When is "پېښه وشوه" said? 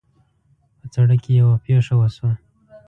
1.65-2.31